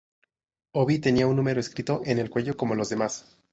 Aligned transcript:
Obi 0.73 0.97
tenía 0.97 1.27
un 1.27 1.35
número 1.35 1.59
escrito 1.59 2.01
en 2.05 2.17
el 2.17 2.31
cuello, 2.31 2.57
cómo 2.57 2.73
los 2.73 2.89
demás. 2.89 3.37